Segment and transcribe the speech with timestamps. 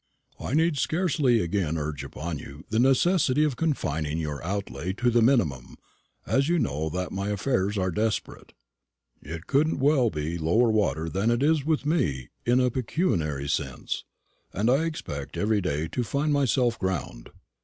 [0.39, 5.21] I need scarcely again urge upon you the necessity of confining your outlay to the
[5.21, 5.75] minimum,
[6.25, 8.53] as you know that my affairs are desperate.
[9.21, 14.03] It couldn't well be lower water than it is with me, in a pecuniary sense;
[14.51, 17.29] and I expect every day to find myself aground.